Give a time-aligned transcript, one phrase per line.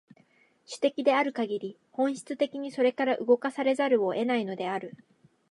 [0.67, 4.97] 種的であるかぎり、本質的にそれから動かされざるを得ないのである。